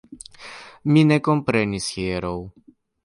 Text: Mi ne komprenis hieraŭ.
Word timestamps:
Mi 0.95 1.03
ne 1.09 1.19
komprenis 1.27 1.91
hieraŭ. 1.99 2.37